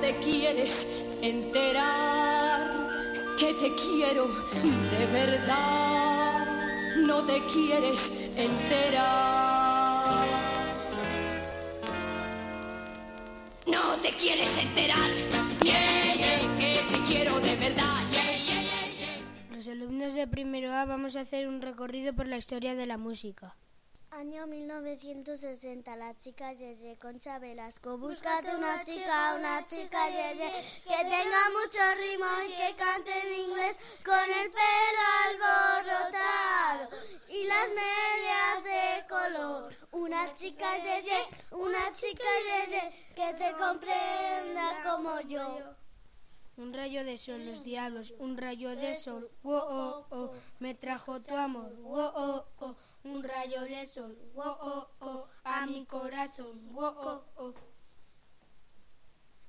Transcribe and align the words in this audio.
te 0.00 0.14
quieres 0.16 0.86
enterar 1.22 2.66
que 3.38 3.54
te 3.54 3.72
quiero 3.74 4.26
de 4.26 5.06
verdad. 5.12 6.46
No 7.06 7.24
te 7.24 7.40
quieres 7.52 8.30
enterar. 8.36 10.24
No 13.66 13.96
te 14.00 14.10
quieres 14.12 14.58
enterar. 14.58 15.10
Yeah, 15.62 16.14
yeah, 16.14 16.58
que 16.58 16.96
te 16.96 17.02
quiero 17.02 17.38
de 17.40 17.56
verdad. 17.56 18.00
Yeah. 18.10 19.56
Los 19.56 19.66
alumnos 19.68 20.14
de 20.14 20.26
primero 20.26 20.72
A 20.72 20.84
vamos 20.84 21.16
a 21.16 21.20
hacer 21.20 21.48
un 21.48 21.60
recorrido 21.60 22.14
por 22.14 22.26
la 22.26 22.36
historia 22.36 22.74
de 22.74 22.86
la 22.86 22.98
música. 22.98 23.56
Año 24.16 24.46
1960, 24.46 25.94
la 25.94 26.16
chica 26.16 26.50
Yeye, 26.50 26.96
Concha 26.96 27.38
Velasco. 27.38 27.98
Búscate 27.98 28.56
una 28.56 28.82
chica, 28.82 29.34
una 29.38 29.66
chica 29.66 30.08
Yeye, 30.08 30.50
que 30.84 30.96
tenga 31.04 31.50
mucho 31.52 31.78
ritmo 31.98 32.26
y 32.48 32.52
que 32.54 32.74
cante 32.76 33.10
en 33.12 33.34
inglés 33.42 33.78
con 34.02 34.18
el 34.18 34.50
pelo 34.50 35.04
alborotado 35.28 36.88
y 37.28 37.44
las 37.44 37.68
medias 37.68 38.64
de 38.64 39.06
color. 39.06 39.76
Una 39.92 40.34
chica 40.34 40.78
Yeye, 40.78 41.28
una 41.50 41.92
chica 41.92 42.24
Yeye, 42.46 43.12
que 43.14 43.34
te 43.34 43.52
comprenda 43.52 44.82
como 44.82 45.20
yo. 45.20 45.76
Un 46.56 46.72
rayo 46.72 47.04
de 47.04 47.18
sol, 47.18 47.44
los 47.44 47.64
diablos, 47.64 48.14
un 48.18 48.38
rayo 48.38 48.74
de 48.76 48.94
sol, 48.94 49.30
oh, 49.42 49.50
oh, 49.52 50.06
oh, 50.10 50.32
me 50.58 50.74
trajo 50.74 51.20
tu 51.20 51.36
amor, 51.36 51.70
oh, 51.84 52.12
oh, 52.16 52.46
oh, 52.60 52.76
un 53.04 53.22
rayo 53.22 53.60
de 53.62 53.84
sol, 53.84 54.16
oh, 54.34 54.56
oh, 54.62 54.88
oh, 55.00 55.28
a 55.44 55.66
mi 55.66 55.84
corazón, 55.84 56.72
oh, 56.74 56.94
oh, 56.96 57.24
oh. 57.36 57.54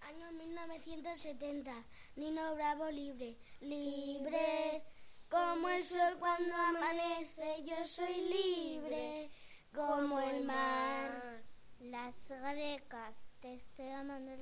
Año 0.00 0.32
1970, 0.32 1.72
Nino 2.16 2.54
Bravo 2.54 2.90
libre, 2.90 3.36
libre, 3.60 4.82
como 5.28 5.68
el 5.68 5.84
sol 5.84 6.16
cuando 6.18 6.54
amanece, 6.54 7.64
yo 7.64 7.86
soy 7.86 8.14
libre, 8.32 9.30
como 9.74 10.20
el 10.20 10.44
mar. 10.44 11.42
Las 11.80 12.28
grecas, 12.28 13.26
te 13.40 13.54
estoy 13.54 13.90
amando. 13.90 14.32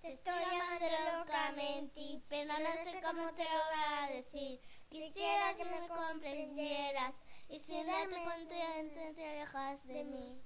Te 0.00 0.08
estoy 0.08 0.44
pero 2.28 2.52
no 2.58 2.90
sé 2.90 3.00
cómo 3.00 3.32
te 3.34 3.44
lo 3.44 3.50
voy 3.50 3.84
a 3.98 4.12
decir. 4.12 4.60
Quisiera 4.90 5.54
que 5.54 5.64
me 5.64 5.86
comprendieras 5.86 7.14
y 7.48 7.60
sin 7.60 7.86
darte 7.86 8.16
cuenta 8.24 8.54
te 9.14 9.28
alejas 9.28 9.86
de 9.86 10.04
mí. 10.04 10.42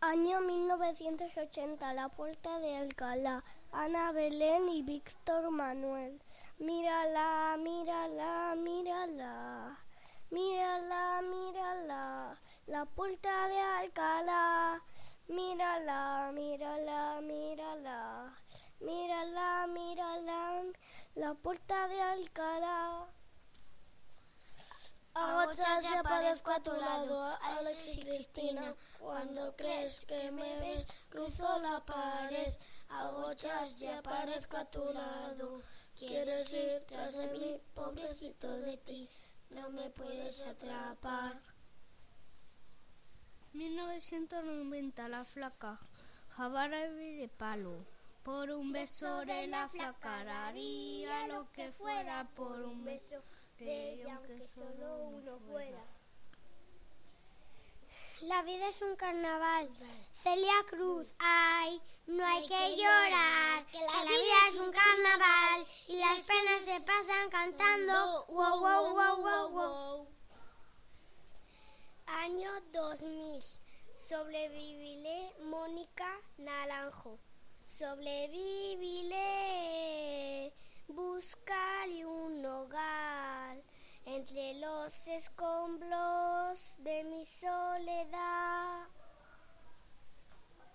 Año 0.00 0.40
1980, 0.42 1.92
la 1.94 2.08
puerta 2.10 2.58
de 2.60 2.76
Alcalá, 2.76 3.42
Ana 3.72 4.12
Belén 4.12 4.68
y 4.68 4.82
Víctor 4.82 5.50
Manuel. 5.50 6.22
Mírala, 6.58 7.56
mírala, 7.58 8.54
mírala, 8.56 9.78
mírala, 10.30 11.22
mírala, 11.22 12.40
la 12.66 12.84
puerta 12.84 13.48
de 13.48 13.58
Alcalá. 13.58 14.82
Mírala, 15.28 16.30
mírala, 16.32 17.20
mírala, 17.20 18.32
mírala, 18.78 19.66
mírala, 19.66 20.62
la 21.16 21.25
puerta 21.36 21.88
de 21.88 22.00
Alcalá. 22.00 23.06
Agachas 25.14 25.84
y 25.84 25.94
aparezco 25.94 26.50
a 26.50 26.62
tu 26.62 26.72
lado, 26.72 27.38
Alex 27.40 27.96
y 27.96 28.00
Cristina. 28.00 28.74
Cuando 28.98 29.56
crees 29.56 30.04
que 30.04 30.30
me 30.30 30.58
ves, 30.60 30.86
cruzo 31.08 31.58
la 31.60 31.84
pared. 31.86 32.52
Agochas 32.88 33.80
y 33.80 33.86
aparezco 33.86 34.58
a 34.58 34.64
tu 34.66 34.84
lado. 34.92 35.62
Quieres 35.98 36.52
ir 36.52 36.84
tras 36.84 37.14
de 37.14 37.28
mí, 37.28 37.60
pobrecito 37.74 38.48
de 38.60 38.76
ti. 38.76 39.08
No 39.50 39.70
me 39.70 39.88
puedes 39.90 40.42
atrapar. 40.42 41.40
1990, 43.54 45.08
la 45.08 45.24
flaca, 45.24 45.78
jabarabe 46.28 47.12
de 47.16 47.28
palo. 47.28 47.95
Por 48.26 48.50
un 48.50 48.72
beso 48.72 49.24
de 49.24 49.46
la 49.46 49.68
flaca 49.68 50.24
lo 51.28 51.48
que 51.52 51.70
fuera 51.70 52.26
por 52.34 52.60
un 52.60 52.84
beso 52.84 53.22
de 53.56 53.92
ella, 53.92 54.16
aunque 54.16 54.44
solo 54.48 54.96
uno 55.10 55.38
fuera. 55.48 55.78
La 58.22 58.42
vida 58.42 58.68
es 58.68 58.82
un 58.82 58.96
carnaval. 58.96 59.70
Celia 60.24 60.64
Cruz, 60.68 61.06
ay, 61.20 61.80
no 62.08 62.26
hay 62.26 62.48
que 62.48 62.76
llorar, 62.76 63.64
que 63.66 63.78
la 63.78 64.02
vida 64.02 64.48
es 64.48 64.54
un 64.56 64.72
carnaval 64.72 65.66
y 65.86 65.96
las 65.96 66.20
penas 66.26 66.62
se 66.64 66.80
pasan 66.80 67.30
cantando. 67.30 68.26
Wow, 68.26 68.58
wow, 68.58 68.92
wow, 68.92 69.22
wow, 69.22 69.50
wow. 69.50 70.08
Año 72.06 72.50
2000. 72.72 73.40
Sobreviviré 73.96 75.32
Mónica 75.44 76.12
Naranjo. 76.38 77.20
Sobreviviré. 77.66 80.52
Buscaré 80.86 82.06
un 82.06 82.46
hogar 82.46 83.60
entre 84.04 84.54
los 84.54 85.08
escombros 85.08 86.76
de 86.78 87.02
mi 87.04 87.24
soledad. 87.24 88.86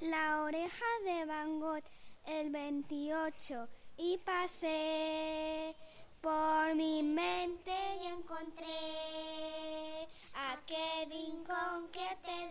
La 0.00 0.42
oreja 0.42 0.84
de 1.04 1.24
Van 1.24 1.60
Gogh 1.60 1.84
el 2.26 2.50
28 2.50 3.68
y 3.98 4.18
pasé 4.18 5.76
por 6.20 6.74
mi 6.74 7.04
mente 7.04 7.72
y 8.02 8.08
encontré 8.08 10.08
aquel 10.34 11.10
rincón 11.10 11.88
que 11.92 12.16
te 12.24 12.41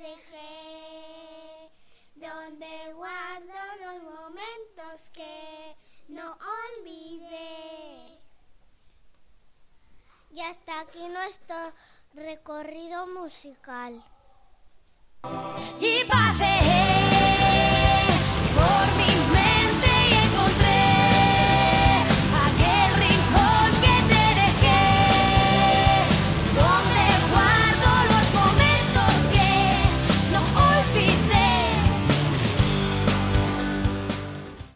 aquí 10.81 11.07
nuestro 11.09 11.55
recorrido 12.13 13.05
musical. 13.07 14.03
Y 15.79 16.03
pasé. 16.05 16.90